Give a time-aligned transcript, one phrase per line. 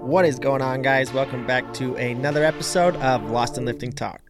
[0.00, 1.12] What is going on, guys?
[1.12, 4.22] Welcome back to another episode of Lost in Lifting Talk.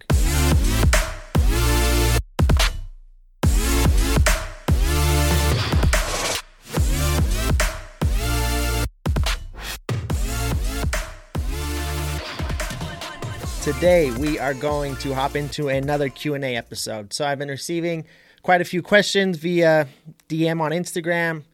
[13.62, 17.12] Today we are going to hop into another Q&A episode.
[17.12, 18.06] So I've been receiving
[18.42, 19.86] quite a few questions via
[20.28, 21.44] DM on Instagram,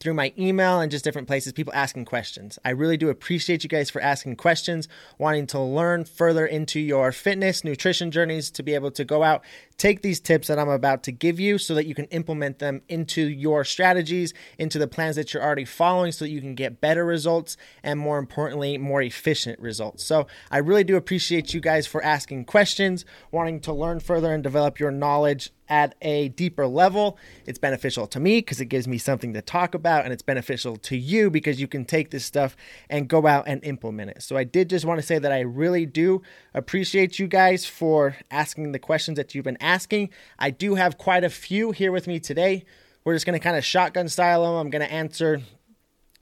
[0.00, 2.58] through my email and just different places, people asking questions.
[2.64, 4.88] I really do appreciate you guys for asking questions,
[5.18, 9.42] wanting to learn further into your fitness, nutrition journeys, to be able to go out,
[9.78, 12.82] take these tips that I'm about to give you so that you can implement them
[12.88, 16.80] into your strategies, into the plans that you're already following so that you can get
[16.80, 20.04] better results and more importantly, more efficient results.
[20.04, 24.42] So I really do appreciate you guys for asking questions, wanting to learn further and
[24.42, 27.18] develop your knowledge at a deeper level.
[27.46, 30.76] It's beneficial to me because it gives me something to talk about, and it's beneficial
[30.76, 32.56] to you because you can take this stuff
[32.88, 34.22] and go out and implement it.
[34.22, 36.22] So, I did just want to say that I really do
[36.54, 39.67] appreciate you guys for asking the questions that you've been asking.
[40.38, 42.64] I do have quite a few here with me today.
[43.04, 44.54] We're just going to kind of shotgun style them.
[44.54, 45.42] I'm going to answer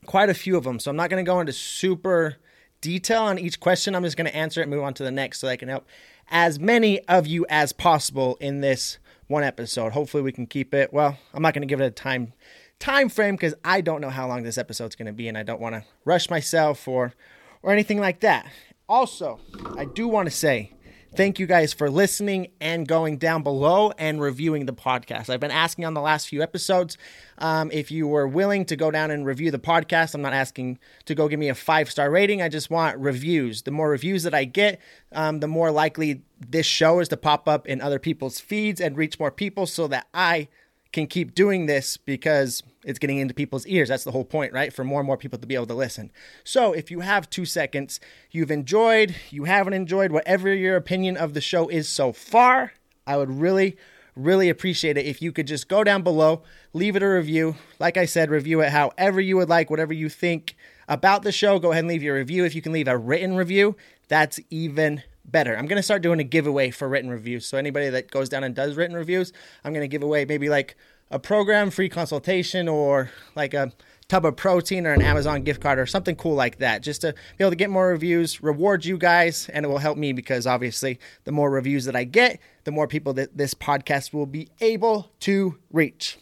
[0.05, 0.79] quite a few of them.
[0.79, 2.37] So, I'm not going to go into super
[2.81, 3.95] detail on each question.
[3.95, 5.69] I'm just going to answer it and move on to the next so I can
[5.69, 5.87] help
[6.29, 9.93] as many of you as possible in this one episode.
[9.93, 10.93] Hopefully we can keep it.
[10.93, 12.33] Well, I'm not going to give it a time
[12.79, 15.43] time frame because I don't know how long this episode's going to be and I
[15.43, 17.15] don't want to rush myself or
[17.63, 18.47] or anything like that.
[18.89, 19.41] Also,
[19.77, 20.73] I do want to say
[21.17, 25.31] Thank you guys for listening and going down below and reviewing the podcast.
[25.31, 26.99] I've been asking on the last few episodes
[27.39, 30.15] um, if you were willing to go down and review the podcast.
[30.15, 32.43] I'm not asking to go give me a five star rating.
[32.43, 33.63] I just want reviews.
[33.63, 34.79] The more reviews that I get,
[35.13, 38.95] um, the more likely this show is to pop up in other people's feeds and
[38.95, 40.49] reach more people so that I
[40.93, 43.89] can keep doing this because it's getting into people's ears.
[43.89, 44.73] That's the whole point, right?
[44.73, 46.11] For more and more people to be able to listen.
[46.45, 51.35] So if you have two seconds, you've enjoyed, you haven't enjoyed, whatever your opinion of
[51.35, 52.73] the show is so far,
[53.05, 53.77] I would really,
[54.15, 56.43] really appreciate it if you could just go down below,
[56.73, 57.57] leave it a review.
[57.81, 60.57] Like I said, review it however you would like, whatever you think
[60.89, 61.59] about the show.
[61.59, 62.45] Go ahead and leave your review.
[62.45, 63.77] If you can leave a written review,
[64.07, 65.57] that's even better.
[65.57, 67.47] I'm going to start doing a giveaway for written reviews.
[67.47, 69.33] So anybody that goes down and does written reviews,
[69.65, 70.77] I'm going to give away maybe like
[71.11, 73.73] a program free consultation or like a
[74.09, 77.13] tub of protein or an Amazon gift card or something cool like that just to
[77.13, 80.47] be able to get more reviews, reward you guys, and it will help me because
[80.47, 84.49] obviously the more reviews that I get, the more people that this podcast will be
[84.61, 86.19] able to reach.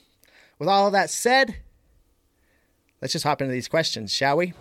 [0.58, 1.56] With all of that said,
[3.02, 4.54] let's just hop into these questions, shall we?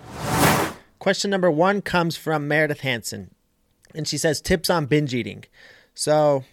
[0.99, 3.33] Question number one comes from Meredith Hanson
[3.93, 5.45] and she says tips on binge eating.
[5.93, 6.43] So,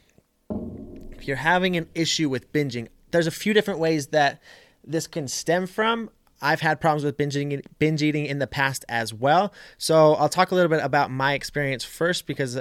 [1.13, 4.41] if you're having an issue with binging, there's a few different ways that
[4.84, 6.10] this can stem from.
[6.43, 9.53] I've had problems with binging, binge eating in the past as well.
[9.76, 12.60] So, I'll talk a little bit about my experience first because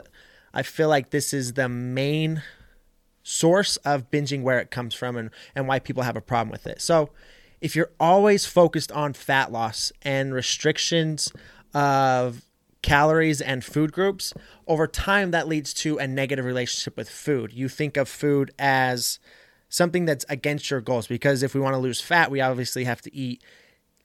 [0.53, 2.43] I feel like this is the main
[3.23, 6.67] source of binging where it comes from and, and why people have a problem with
[6.67, 6.81] it.
[6.81, 7.11] So,
[7.61, 11.31] if you're always focused on fat loss and restrictions
[11.73, 12.45] of
[12.81, 14.33] calories and food groups,
[14.67, 17.51] over time that leads to a negative relationship with food.
[17.53, 19.19] You think of food as
[19.69, 23.02] something that's against your goals because if we want to lose fat, we obviously have
[23.02, 23.41] to eat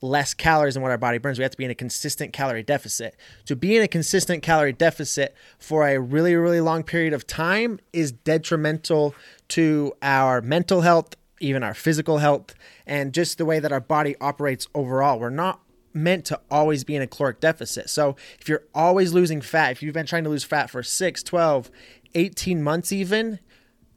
[0.00, 1.38] less calories than what our body burns.
[1.38, 3.16] We have to be in a consistent calorie deficit.
[3.46, 7.80] To be in a consistent calorie deficit for a really, really long period of time
[7.92, 9.14] is detrimental
[9.48, 12.54] to our mental health, even our physical health,
[12.86, 15.18] and just the way that our body operates overall.
[15.18, 15.60] We're not
[15.94, 17.88] meant to always be in a caloric deficit.
[17.88, 21.22] So if you're always losing fat, if you've been trying to lose fat for 6,
[21.22, 21.70] 12,
[22.14, 23.38] 18 months even,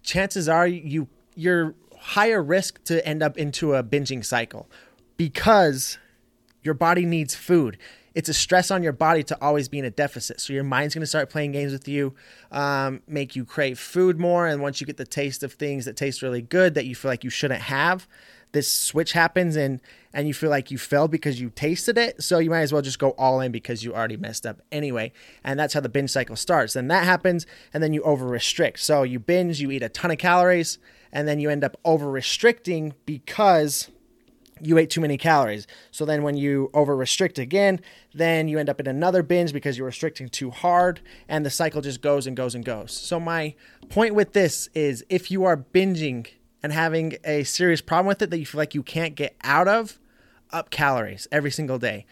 [0.04, 4.70] chances are you you're higher risk to end up into a binging cycle
[5.18, 5.98] because
[6.64, 7.78] your body needs food.
[8.16, 10.42] It's a stress on your body to always be in a deficit.
[10.42, 12.16] So your mind's going to start playing games with you,
[12.52, 14.48] um, make you crave food more.
[14.48, 17.12] And once you get the taste of things that taste really good that you feel
[17.12, 18.08] like you shouldn't have,
[18.52, 19.82] this switch happens and
[20.14, 22.82] and you feel like you failed because you tasted it so you might as well
[22.82, 25.12] just go all in because you already messed up anyway
[25.44, 28.80] and that's how the binge cycle starts then that happens and then you over restrict
[28.80, 30.80] so you binge you eat a ton of calories
[31.12, 33.90] and then you end up over restricting because
[34.62, 35.68] you ate too many calories.
[35.92, 37.80] So then when you over restrict again,
[38.14, 41.82] then you end up in another binge because you're restricting too hard and the cycle
[41.82, 42.92] just goes and goes and goes.
[42.92, 43.56] So my
[43.90, 46.28] point with this is if you are binging
[46.64, 49.68] and having a serious problem with it that you feel like you can't get out
[49.68, 50.00] of,
[50.52, 52.06] up calories every single day.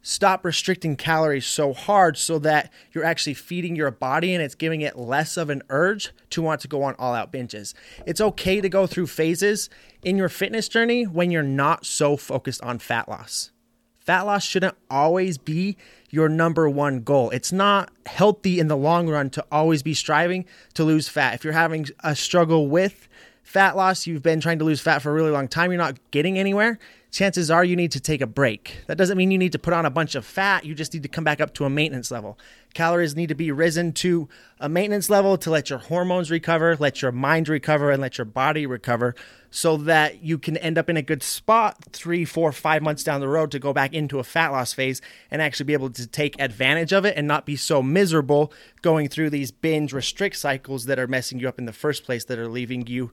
[0.00, 4.80] Stop restricting calories so hard so that you're actually feeding your body and it's giving
[4.80, 7.74] it less of an urge to want to go on all out binges.
[8.06, 9.68] It's okay to go through phases
[10.02, 13.50] in your fitness journey when you're not so focused on fat loss.
[13.98, 15.76] fat loss shouldn't always be
[16.08, 17.28] your number one goal.
[17.28, 21.34] It's not healthy in the long run to always be striving to lose fat.
[21.34, 23.06] If you're having a struggle with
[23.42, 25.98] fat loss, you've been trying to lose fat for a really long time, you're not
[26.10, 26.78] getting anywhere,
[27.10, 28.82] chances are you need to take a break.
[28.86, 31.02] That doesn't mean you need to put on a bunch of fat, you just need
[31.02, 32.38] to come back up to a maintenance level.
[32.74, 34.28] Calories need to be risen to
[34.60, 38.24] a maintenance level to let your hormones recover, let your mind recover, and let your
[38.26, 39.14] body recover
[39.50, 43.20] so that you can end up in a good spot three, four, five months down
[43.20, 45.00] the road to go back into a fat loss phase
[45.30, 48.52] and actually be able to take advantage of it and not be so miserable
[48.82, 52.24] going through these binge restrict cycles that are messing you up in the first place
[52.24, 53.10] that are leaving you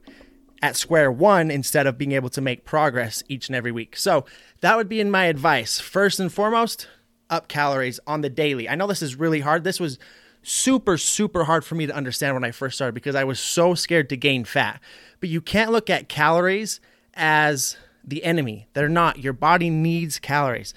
[0.62, 3.96] at square one instead of being able to make progress each and every week.
[3.96, 4.24] So
[4.60, 5.78] that would be in my advice.
[5.78, 6.88] First and foremost,
[7.28, 8.68] up calories on the daily.
[8.68, 9.64] I know this is really hard.
[9.64, 9.98] This was
[10.42, 13.74] super, super hard for me to understand when I first started because I was so
[13.74, 14.80] scared to gain fat.
[15.20, 16.80] But you can't look at calories
[17.14, 18.68] as the enemy.
[18.72, 19.18] They're not.
[19.18, 20.72] Your body needs calories.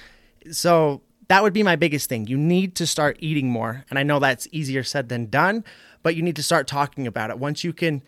[0.52, 2.26] So that would be my biggest thing.
[2.26, 3.86] You need to start eating more.
[3.90, 5.64] And I know that's easier said than done,
[6.02, 7.38] but you need to start talking about it.
[7.38, 8.02] Once you can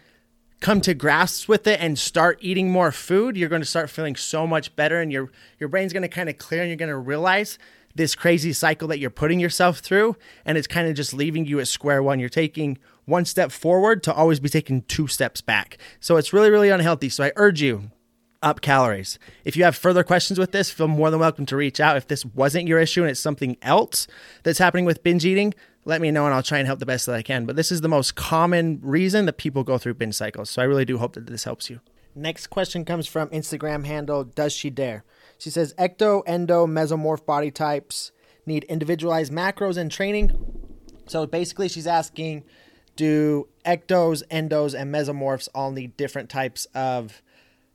[0.61, 4.15] come to grasps with it and start eating more food, you're going to start feeling
[4.15, 5.29] so much better and your
[5.59, 7.57] your brain's going to kind of clear and you're going to realize
[7.93, 10.15] this crazy cycle that you're putting yourself through
[10.45, 12.19] and it's kind of just leaving you at square one.
[12.19, 15.77] You're taking one step forward to always be taking two steps back.
[15.99, 17.09] So it's really really unhealthy.
[17.09, 17.91] So I urge you
[18.43, 19.19] up calories.
[19.45, 21.97] If you have further questions with this, feel more than welcome to reach out.
[21.97, 24.07] If this wasn't your issue and it's something else
[24.43, 25.53] that's happening with binge eating,
[25.85, 27.45] let me know and I'll try and help the best that I can.
[27.45, 30.49] But this is the most common reason that people go through binge cycles.
[30.49, 31.79] So I really do hope that this helps you.
[32.13, 35.03] Next question comes from Instagram handle Does She Dare?
[35.37, 38.11] She says ecto, endo, mesomorph body types
[38.45, 40.31] need individualized macros and training.
[41.07, 42.43] So basically, she's asking
[42.95, 47.21] do ectos, endos, and mesomorphs all need different types of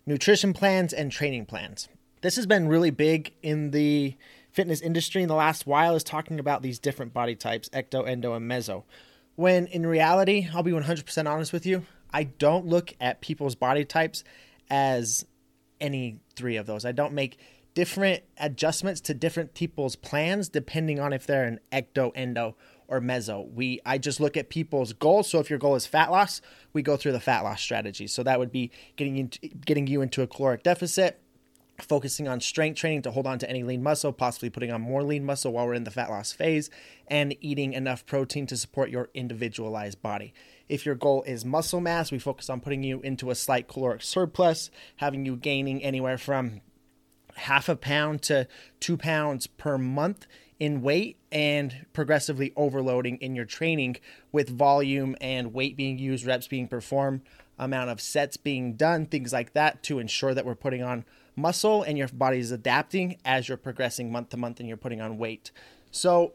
[0.06, 1.88] nutrition plans and training plans?
[2.22, 4.16] This has been really big in the
[4.56, 8.32] fitness industry in the last while is talking about these different body types ecto, endo,
[8.32, 8.84] and meso.
[9.36, 13.84] When in reality, I'll be 100% honest with you, I don't look at people's body
[13.84, 14.24] types
[14.70, 15.26] as
[15.78, 16.86] any three of those.
[16.86, 17.38] I don't make
[17.74, 22.56] different adjustments to different people's plans depending on if they're an ecto, endo,
[22.88, 23.52] or meso.
[23.52, 25.28] We I just look at people's goals.
[25.28, 26.40] So if your goal is fat loss,
[26.72, 28.06] we go through the fat loss strategy.
[28.06, 29.28] So that would be getting you
[29.66, 31.20] getting you into a caloric deficit,
[31.80, 35.02] focusing on strength training to hold on to any lean muscle, possibly putting on more
[35.02, 36.70] lean muscle while we're in the fat loss phase,
[37.08, 40.32] and eating enough protein to support your individualized body.
[40.68, 44.02] If your goal is muscle mass, we focus on putting you into a slight caloric
[44.02, 46.60] surplus, having you gaining anywhere from
[47.34, 48.48] half a pound to
[48.80, 50.26] two pounds per month
[50.58, 53.96] in weight and progressively overloading in your training
[54.32, 57.20] with volume and weight being used, reps being performed,
[57.58, 61.04] amount of sets being done, things like that to ensure that we're putting on
[61.36, 65.00] muscle and your body is adapting as you're progressing month to month and you're putting
[65.00, 65.50] on weight.
[65.90, 66.32] So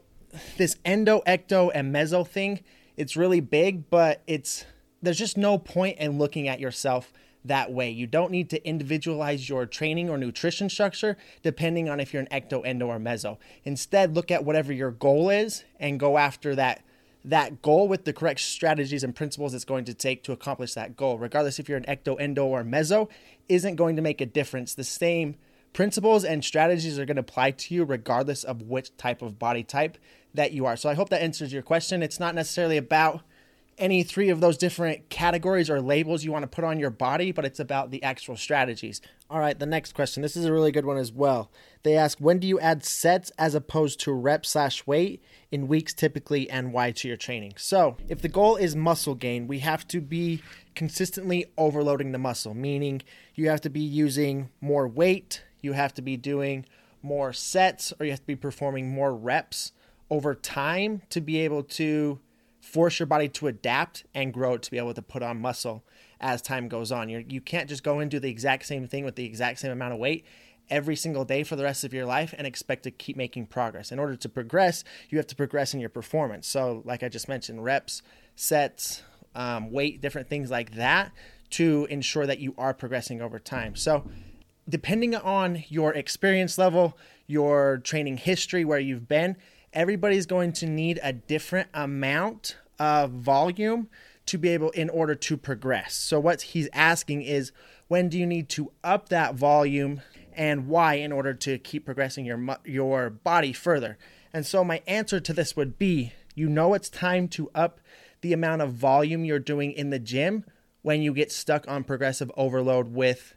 [0.56, 2.60] this endo, ecto, and meso thing,
[2.96, 4.64] it's really big, but it's
[5.02, 7.12] there's just no point in looking at yourself
[7.44, 7.90] that way.
[7.90, 12.28] You don't need to individualize your training or nutrition structure depending on if you're an
[12.30, 13.38] ecto, endo, or meso.
[13.64, 16.84] Instead, look at whatever your goal is and go after that
[17.24, 20.96] that goal with the correct strategies and principles it's going to take to accomplish that
[20.96, 21.18] goal.
[21.18, 23.08] Regardless if you're an ecto, endo, or meso,
[23.48, 24.74] isn't going to make a difference.
[24.74, 25.36] The same
[25.72, 29.62] principles and strategies are going to apply to you regardless of which type of body
[29.62, 29.98] type
[30.34, 30.76] that you are.
[30.76, 32.02] So I hope that answers your question.
[32.02, 33.22] It's not necessarily about
[33.78, 37.32] any three of those different categories or labels you want to put on your body,
[37.32, 39.00] but it's about the actual strategies.
[39.32, 40.22] All right, the next question.
[40.22, 41.50] This is a really good one as well.
[41.84, 45.94] They ask, when do you add sets as opposed to rep slash weight in weeks
[45.94, 47.54] typically and why to your training?
[47.56, 50.42] So, if the goal is muscle gain, we have to be
[50.74, 53.00] consistently overloading the muscle, meaning
[53.34, 56.66] you have to be using more weight, you have to be doing
[57.00, 59.72] more sets, or you have to be performing more reps
[60.10, 62.20] over time to be able to
[62.62, 65.84] force your body to adapt and grow to be able to put on muscle
[66.20, 67.08] as time goes on.
[67.08, 69.72] You're, you can't just go and do the exact same thing with the exact same
[69.72, 70.24] amount of weight
[70.70, 73.90] every single day for the rest of your life and expect to keep making progress.
[73.90, 76.46] In order to progress, you have to progress in your performance.
[76.46, 78.00] So, like I just mentioned, reps,
[78.36, 79.02] sets,
[79.34, 81.10] um, weight, different things like that
[81.50, 83.74] to ensure that you are progressing over time.
[83.74, 84.08] So,
[84.68, 89.36] depending on your experience level, your training history, where you've been,
[89.72, 93.88] everybody's going to need a different amount of volume
[94.26, 95.94] to be able in order to progress.
[95.94, 97.52] So what he's asking is
[97.88, 100.00] when do you need to up that volume
[100.34, 103.98] and why in order to keep progressing your your body further.
[104.32, 107.80] And so my answer to this would be you know it's time to up
[108.22, 110.44] the amount of volume you're doing in the gym
[110.82, 113.34] when you get stuck on progressive overload with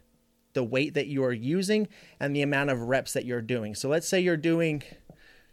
[0.54, 1.86] the weight that you are using
[2.18, 3.74] and the amount of reps that you're doing.
[3.74, 4.82] So let's say you're doing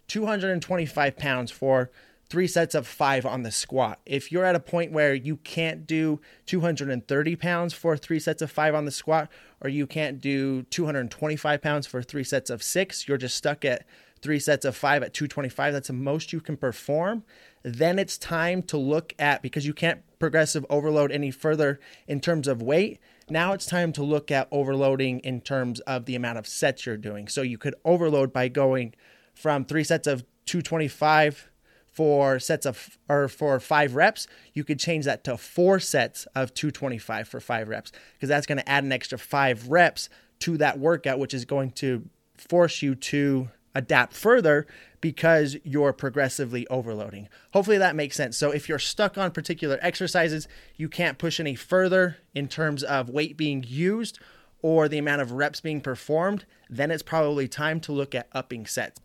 [0.08, 1.90] 225 pounds for
[2.28, 4.00] three sets of five on the squat.
[4.06, 8.50] If you're at a point where you can't do 230 pounds for three sets of
[8.50, 9.30] five on the squat,
[9.60, 13.86] or you can't do 225 pounds for three sets of six, you're just stuck at
[14.20, 15.72] three sets of five at 225.
[15.72, 17.24] That's the most you can perform.
[17.62, 22.48] Then it's time to look at, because you can't progressive overload any further in terms
[22.48, 22.98] of weight.
[23.28, 26.96] Now it's time to look at overloading in terms of the amount of sets you're
[26.96, 27.28] doing.
[27.28, 28.94] So you could overload by going
[29.34, 31.50] from three sets of 225
[31.94, 36.52] for sets of or for five reps, you could change that to four sets of
[36.54, 40.08] 225 for five reps because that's going to add an extra five reps
[40.40, 42.04] to that workout, which is going to
[42.36, 44.66] force you to adapt further
[45.00, 47.28] because you're progressively overloading.
[47.52, 48.36] Hopefully that makes sense.
[48.36, 53.08] So if you're stuck on particular exercises, you can't push any further in terms of
[53.08, 54.18] weight being used
[54.62, 58.64] or the amount of reps being performed, then it's probably time to look at upping
[58.64, 59.00] sets.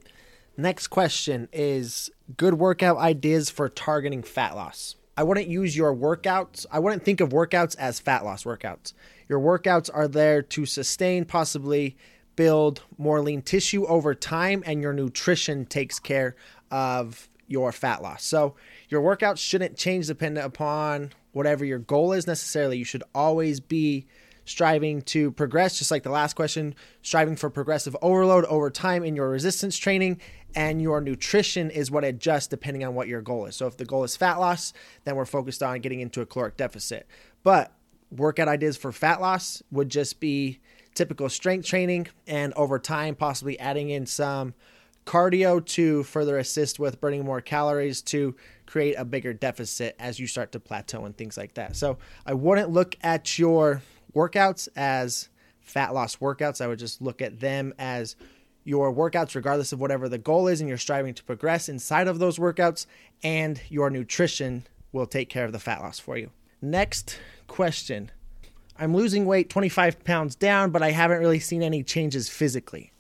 [0.60, 4.98] Next question is good workout ideas for targeting fat loss.
[5.16, 6.66] I wouldn't use your workouts.
[6.70, 8.92] I wouldn't think of workouts as fat loss workouts.
[9.30, 11.96] Your workouts are there to sustain, possibly
[12.36, 16.36] build more lean tissue over time, and your nutrition takes care
[16.72, 18.26] of your fat loss.
[18.26, 18.56] So,
[18.90, 22.78] your workouts shouldn't change dependent upon whatever your goal is necessarily.
[22.78, 24.08] You should always be
[24.50, 26.74] striving to progress, just like the last question,
[27.04, 30.20] striving for progressive overload over time in your resistance training.
[30.56, 33.56] And your nutrition is what adjusts depending on what your goal is.
[33.56, 36.58] So if the goal is fat loss, then we're focused on getting into a caloric
[36.58, 37.08] deficit.
[37.44, 37.72] But
[38.12, 40.60] workout ideas for fat loss would just be
[40.96, 44.54] typical strength training and over time, possibly adding in some
[45.06, 50.28] cardio to further assist with burning more calories to create a bigger deficit as you
[50.28, 51.76] start to plateau and things like that.
[51.76, 53.82] So I wouldn't look at your
[54.14, 55.30] workouts as
[55.62, 56.62] fat loss workouts.
[56.62, 58.16] I would just look at them as
[58.70, 62.20] your workouts, regardless of whatever the goal is, and you're striving to progress inside of
[62.20, 62.86] those workouts,
[63.24, 66.30] and your nutrition will take care of the fat loss for you.
[66.62, 68.12] Next question
[68.78, 72.94] I'm losing weight 25 pounds down, but I haven't really seen any changes physically.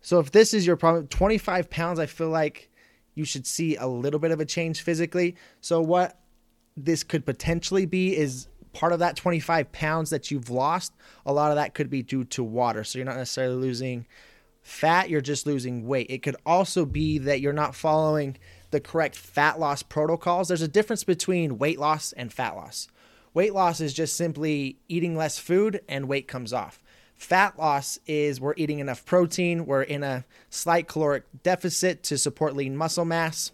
[0.00, 2.70] So, if this is your problem, 25 pounds, I feel like
[3.14, 5.36] you should see a little bit of a change physically.
[5.60, 6.18] So, what
[6.78, 10.94] this could potentially be is part of that 25 pounds that you've lost,
[11.26, 12.84] a lot of that could be due to water.
[12.84, 14.06] So you're not necessarily losing
[14.66, 16.08] fat, you're just losing weight.
[16.10, 18.36] It could also be that you're not following
[18.72, 20.48] the correct fat loss protocols.
[20.48, 22.88] There's a difference between weight loss and fat loss.
[23.32, 26.82] Weight loss is just simply eating less food and weight comes off.
[27.14, 32.56] Fat loss is we're eating enough protein, we're in a slight caloric deficit to support
[32.56, 33.52] lean muscle mass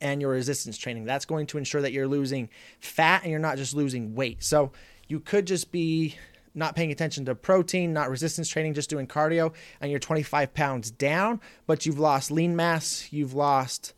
[0.00, 1.04] and your resistance training.
[1.04, 2.48] That's going to ensure that you're losing
[2.80, 4.42] fat and you're not just losing weight.
[4.42, 4.72] So
[5.06, 6.16] you could just be
[6.56, 10.90] not paying attention to protein, not resistance training, just doing cardio, and you're 25 pounds
[10.90, 13.92] down, but you've lost lean mass, you've lost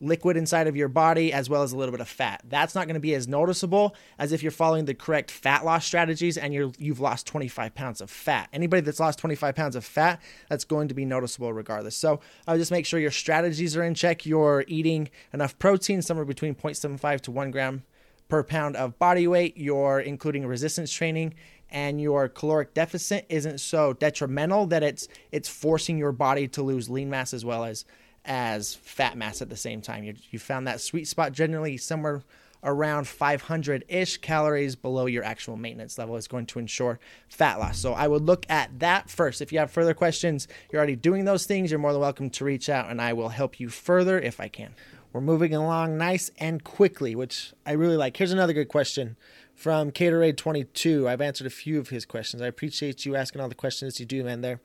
[0.00, 2.42] liquid inside of your body as well as a little bit of fat.
[2.48, 5.86] That's not going to be as noticeable as if you're following the correct fat loss
[5.86, 8.48] strategies and you're you've lost 25 pounds of fat.
[8.52, 11.96] Anybody that's lost 25 pounds of fat, that's going to be noticeable regardless.
[11.96, 14.26] So I would just make sure your strategies are in check.
[14.26, 17.84] You're eating enough protein, somewhere between 0.75 to 1 gram
[18.28, 19.56] per pound of body weight.
[19.56, 21.34] You're including resistance training
[21.74, 26.88] and your caloric deficit isn't so detrimental that it's it's forcing your body to lose
[26.88, 27.84] lean mass as well as
[28.24, 30.04] as fat mass at the same time.
[30.04, 32.22] You, you found that sweet spot generally somewhere
[32.62, 37.78] around 500 ish calories below your actual maintenance level is going to ensure fat loss.
[37.78, 39.42] So I would look at that first.
[39.42, 42.44] If you have further questions, you're already doing those things, you're more than welcome to
[42.44, 44.74] reach out and I will help you further if I can.
[45.14, 48.16] We're moving along nice and quickly, which I really like.
[48.16, 49.16] Here's another good question
[49.54, 51.08] from Caterade 22.
[51.08, 52.42] I've answered a few of his questions.
[52.42, 54.40] I appreciate you asking all the questions you do, man.
[54.40, 54.60] There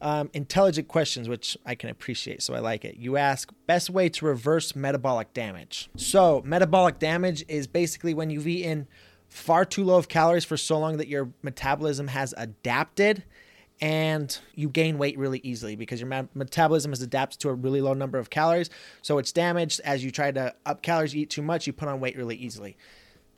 [0.00, 2.96] um, intelligent questions, which I can appreciate, so I like it.
[2.96, 5.90] You ask, best way to reverse metabolic damage.
[5.96, 8.88] So, metabolic damage is basically when you've eaten
[9.28, 13.24] far too low of calories for so long that your metabolism has adapted
[13.80, 17.94] and you gain weight really easily because your metabolism has adapted to a really low
[17.94, 18.68] number of calories.
[19.02, 22.00] So it's damaged as you try to up calories, eat too much, you put on
[22.00, 22.76] weight really easily.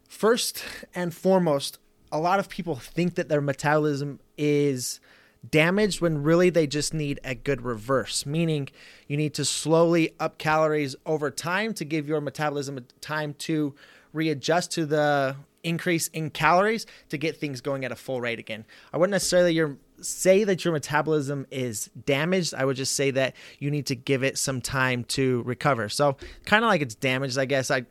[0.09, 1.79] First and foremost,
[2.11, 5.01] a lot of people think that their metabolism is
[5.49, 8.69] damaged when really they just need a good reverse, meaning
[9.09, 13.75] you need to slowly up calories over time to give your metabolism time to
[14.13, 18.65] readjust to the increase in calories to get things going at a full rate again.
[18.93, 22.55] I wouldn't necessarily your, say that your metabolism is damaged.
[22.55, 25.89] I would just say that you need to give it some time to recover.
[25.89, 27.71] So, kind of like it's damaged, I guess.
[27.71, 27.87] I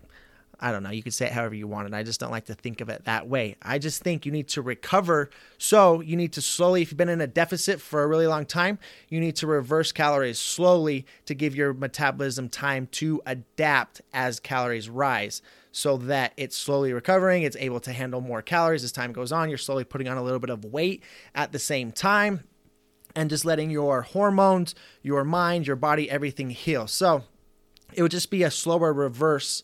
[0.62, 0.92] I don't know.
[0.92, 2.90] You could say it however you want, and I just don't like to think of
[2.90, 3.56] it that way.
[3.64, 5.32] I just think you need to recover.
[5.58, 8.46] So you need to slowly, if you've been in a deficit for a really long
[8.46, 8.78] time,
[9.10, 14.88] you need to reverse calories slowly to give your metabolism time to adapt as calories
[14.88, 15.42] rise
[15.72, 17.44] so that it's slowly recovering.
[17.44, 19.50] It's able to handle more calories as time goes on.
[19.50, 22.44] You're slowly putting on a little bit of weight at the same time
[23.16, 26.88] and just letting your hormones, your mind, your body, everything heal.
[26.88, 27.24] So
[27.94, 29.64] it would just be a slower reverse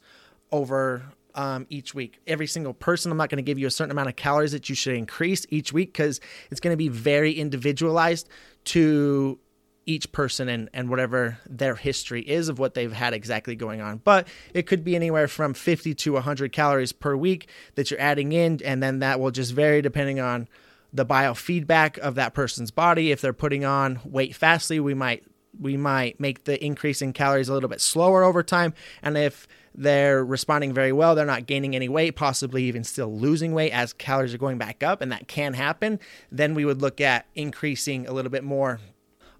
[0.51, 1.03] over
[1.35, 2.19] um, each week.
[2.25, 4.69] Every single person, I'm not going to give you a certain amount of calories that
[4.69, 8.27] you should increase each week because it's going to be very individualized
[8.65, 9.39] to
[9.87, 14.01] each person and, and whatever their history is of what they've had exactly going on.
[14.03, 18.33] But it could be anywhere from 50 to 100 calories per week that you're adding
[18.33, 20.47] in, and then that will just vary depending on
[20.93, 23.11] the biofeedback of that person's body.
[23.11, 25.23] If they're putting on weight fastly, we might
[25.59, 28.75] we might make the increase in calories a little bit slower over time.
[29.01, 33.53] And if they're responding very well, they're not gaining any weight, possibly even still losing
[33.53, 35.99] weight as calories are going back up, and that can happen,
[36.31, 38.79] then we would look at increasing a little bit more,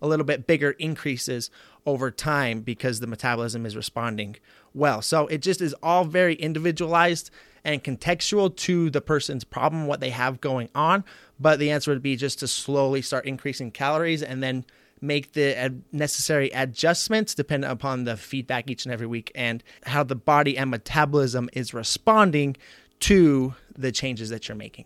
[0.02, 1.50] a little bit bigger increases
[1.86, 4.36] over time because the metabolism is responding
[4.74, 5.02] well.
[5.02, 7.32] So it just is all very individualized
[7.64, 11.04] and contextual to the person's problem, what they have going on.
[11.40, 14.66] But the answer would be just to slowly start increasing calories and then
[15.02, 20.16] make the necessary adjustments dependent upon the feedback each and every week and how the
[20.16, 22.56] body and metabolism is responding
[23.00, 24.86] to the changes that you're making.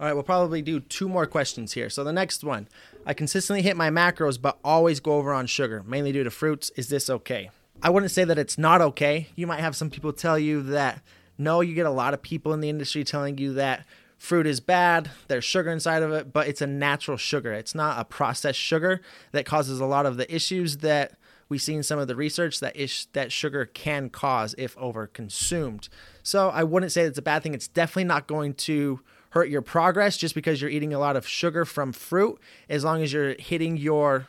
[0.00, 1.90] All right, we'll probably do two more questions here.
[1.90, 2.68] So the next one,
[3.04, 6.70] I consistently hit my macros but always go over on sugar, mainly due to fruits.
[6.74, 7.50] Is this okay?
[7.82, 9.28] I wouldn't say that it's not okay.
[9.36, 11.02] You might have some people tell you that
[11.36, 13.84] no, you get a lot of people in the industry telling you that
[14.16, 17.52] fruit is bad, there's sugar inside of it, but it's a natural sugar.
[17.52, 19.02] It's not a processed sugar
[19.32, 21.12] that causes a lot of the issues that
[21.50, 25.90] we see in some of the research that ish, that sugar can cause if overconsumed.
[26.22, 27.52] So I wouldn't say it's a bad thing.
[27.52, 31.26] It's definitely not going to hurt your progress just because you're eating a lot of
[31.26, 32.38] sugar from fruit.
[32.68, 34.26] As long as you're hitting your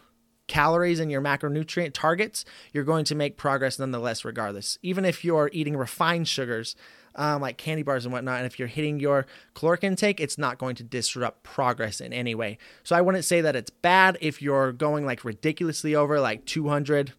[0.48, 4.77] calories and your macronutrient targets, you're going to make progress nonetheless, regardless.
[4.81, 6.76] Even if you're eating refined sugars,
[7.15, 8.38] um, like candy bars and whatnot.
[8.38, 12.36] And if you're hitting your caloric intake, it's not going to disrupt progress in any
[12.36, 12.58] way.
[12.84, 17.10] So I wouldn't say that it's bad if you're going like ridiculously over like 200,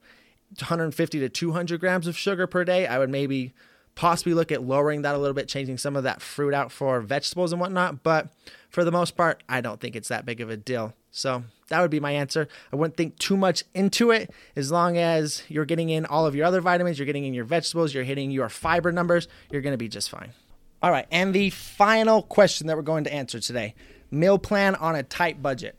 [0.59, 2.87] 150 to 200 grams of sugar per day.
[2.87, 3.53] I would maybe
[3.95, 7.01] possibly look at lowering that a little bit, changing some of that fruit out for
[7.01, 8.03] vegetables and whatnot.
[8.03, 8.29] But
[8.69, 10.95] for the most part, I don't think it's that big of a deal.
[11.11, 12.49] So that would be my answer.
[12.73, 16.35] I wouldn't think too much into it as long as you're getting in all of
[16.35, 19.75] your other vitamins, you're getting in your vegetables, you're hitting your fiber numbers, you're going
[19.75, 20.33] to be just fine.
[20.83, 23.75] All right, and the final question that we're going to answer today
[24.11, 25.79] meal plan on a tight budget.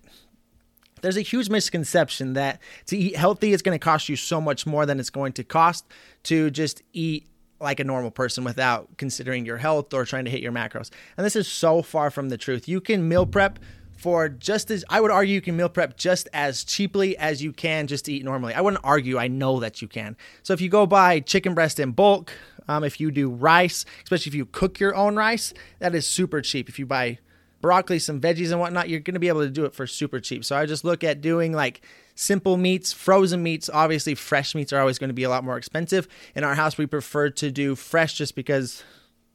[1.02, 4.65] There's a huge misconception that to eat healthy is going to cost you so much
[4.65, 5.86] more than it's going to cost
[6.23, 7.28] to just eat
[7.63, 10.91] like a normal person without considering your health or trying to hit your macros.
[11.17, 12.67] And this is so far from the truth.
[12.67, 13.58] You can meal prep
[13.95, 17.54] for just as I would argue you can meal prep just as cheaply as you
[17.54, 18.54] can just to eat normally.
[18.54, 20.17] I wouldn't argue, I know that you can.
[20.43, 22.34] So if you go buy chicken breast in bulk,
[22.67, 26.41] um, if you do rice, especially if you cook your own rice, that is super
[26.41, 26.69] cheap.
[26.69, 27.19] If you buy
[27.63, 30.19] broccoli, some veggies and whatnot, you're going to be able to do it for super
[30.19, 30.43] cheap.
[30.43, 31.82] So I just look at doing like
[32.13, 33.69] simple meats, frozen meats.
[33.73, 36.10] Obviously, fresh meats are always going to be a lot more expensive.
[36.36, 38.84] In our house, we prefer to do fresh just because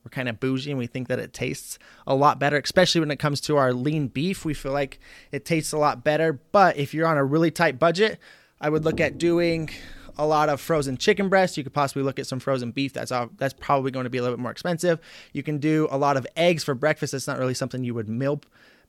[0.05, 3.11] we're kind of bougie and we think that it tastes a lot better, especially when
[3.11, 4.45] it comes to our lean beef.
[4.45, 5.01] We feel like
[5.33, 6.35] it tastes a lot better.
[6.53, 8.21] But if you're on a really tight budget,
[8.61, 9.71] I would look at doing
[10.19, 11.57] a lot of frozen chicken breast.
[11.57, 12.93] You could possibly look at some frozen beef.
[12.93, 14.99] That's all, that's probably going to be a little bit more expensive.
[15.33, 17.13] You can do a lot of eggs for breakfast.
[17.13, 18.41] That's not really something you would meal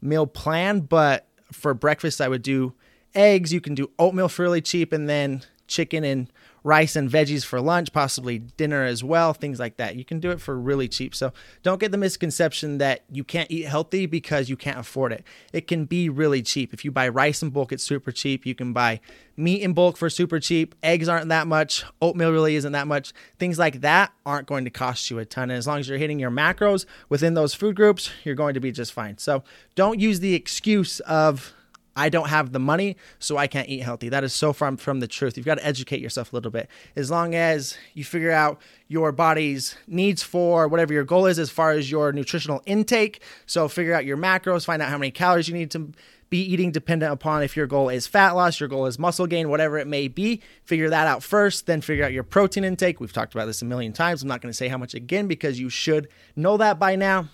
[0.01, 2.73] meal plan, but for breakfast I would do
[3.13, 3.53] eggs.
[3.53, 6.31] You can do oatmeal really cheap, and then chicken and
[6.63, 9.95] rice and veggies for lunch, possibly dinner as well, things like that.
[9.95, 11.15] You can do it for really cheap.
[11.15, 11.31] So
[11.63, 15.23] don't get the misconception that you can't eat healthy because you can't afford it.
[15.53, 16.73] It can be really cheap.
[16.73, 18.45] If you buy rice in bulk, it's super cheap.
[18.45, 18.99] You can buy
[19.37, 20.75] meat in bulk for super cheap.
[20.83, 21.85] Eggs aren't that much.
[22.01, 23.13] Oatmeal really isn't that much.
[23.37, 25.49] Things like that aren't going to cost you a ton.
[25.49, 28.59] And as long as you're hitting your macros within those food groups, you're going to
[28.59, 29.17] be just fine.
[29.17, 29.43] So
[29.75, 31.53] don't use the excuse of,
[31.99, 34.07] I don't have the money, so I can't eat healthy.
[34.07, 35.35] That is so far from the truth.
[35.35, 36.69] You've got to educate yourself a little bit.
[36.95, 41.49] As long as you figure out your body's needs for whatever your goal is as
[41.49, 45.49] far as your nutritional intake, so figure out your macros, find out how many calories
[45.49, 45.91] you need to
[46.29, 49.49] be eating dependent upon if your goal is fat loss, your goal is muscle gain,
[49.49, 50.41] whatever it may be.
[50.63, 53.01] Figure that out first, then figure out your protein intake.
[53.01, 54.21] We've talked about this a million times.
[54.21, 57.27] I'm not going to say how much again because you should know that by now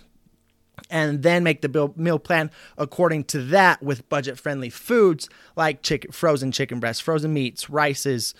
[0.89, 6.11] and then make the meal plan according to that with budget friendly foods like chicken,
[6.11, 8.33] frozen chicken breasts, frozen meats, rices,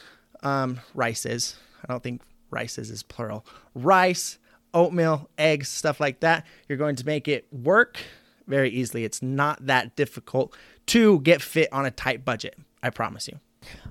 [0.43, 1.56] um, rices.
[1.84, 3.45] I don't think rices is plural.
[3.74, 4.38] Rice,
[4.74, 6.45] oatmeal, eggs, stuff like that.
[6.67, 7.98] You're going to make it work
[8.48, 9.04] very easily.
[9.04, 10.56] It's not that difficult
[10.88, 12.56] to get fit on a tight budget.
[12.84, 13.39] I promise you.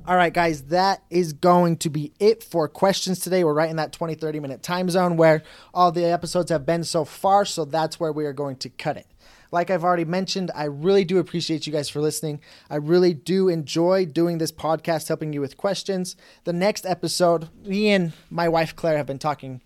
[0.06, 3.42] All right, guys, that is going to be it for questions today.
[3.42, 6.84] We're right in that 20, 30 minute time zone where all the episodes have been
[6.84, 7.44] so far.
[7.44, 9.06] So that's where we are going to cut it.
[9.50, 12.40] Like I've already mentioned, I really do appreciate you guys for listening.
[12.68, 16.16] I really do enjoy doing this podcast, helping you with questions.
[16.42, 19.62] The next episode, me and my wife Claire have been talking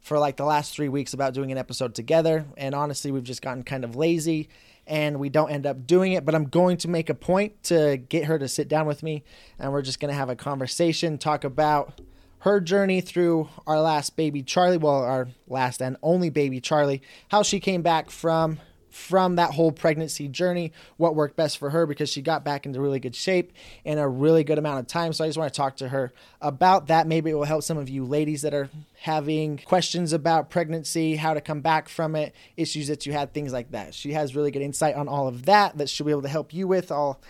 [0.00, 2.44] for like the last three weeks about doing an episode together.
[2.56, 4.48] And honestly, we've just gotten kind of lazy
[4.86, 6.24] and we don't end up doing it.
[6.24, 9.24] But I'm going to make a point to get her to sit down with me
[9.58, 12.00] and we're just going to have a conversation, talk about
[12.40, 17.42] her journey through our last baby Charlie, well, our last and only baby Charlie, how
[17.42, 18.58] she came back from
[18.94, 22.80] from that whole pregnancy journey, what worked best for her because she got back into
[22.80, 23.52] really good shape
[23.84, 25.12] in a really good amount of time.
[25.12, 27.08] So I just want to talk to her about that.
[27.08, 31.34] Maybe it will help some of you ladies that are having questions about pregnancy, how
[31.34, 33.94] to come back from it, issues that you had, things like that.
[33.94, 36.54] She has really good insight on all of that that she'll be able to help
[36.54, 36.92] you with.
[36.92, 37.20] I'll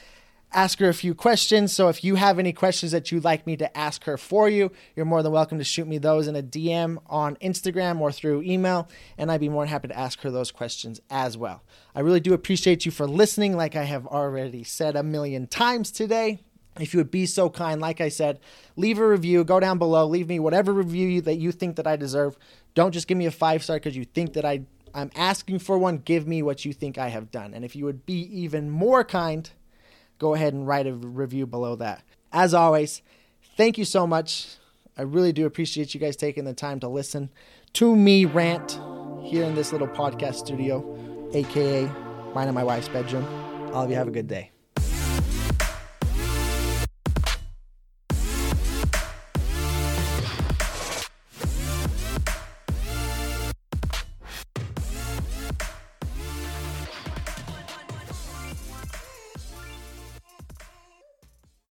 [0.54, 1.72] ask her a few questions.
[1.72, 4.70] So if you have any questions that you'd like me to ask her for you,
[4.94, 8.42] you're more than welcome to shoot me those in a DM on Instagram or through
[8.42, 8.88] email,
[9.18, 11.62] and I'd be more than happy to ask her those questions as well.
[11.94, 15.90] I really do appreciate you for listening, like I have already said a million times
[15.90, 16.40] today.
[16.80, 18.40] If you would be so kind, like I said,
[18.76, 21.96] leave a review, go down below, leave me whatever review that you think that I
[21.96, 22.36] deserve.
[22.74, 24.64] Don't just give me a five star because you think that I
[24.94, 25.98] I'm asking for one.
[25.98, 27.52] Give me what you think I have done.
[27.52, 29.50] And if you would be even more kind,
[30.24, 32.02] go ahead and write a review below that.
[32.32, 33.02] As always,
[33.58, 34.56] thank you so much.
[34.96, 37.28] I really do appreciate you guys taking the time to listen
[37.74, 38.80] to me rant
[39.22, 40.82] here in this little podcast studio,
[41.34, 41.84] aka
[42.34, 43.26] mine and my wife's bedroom.
[43.74, 44.53] All of you have a good day.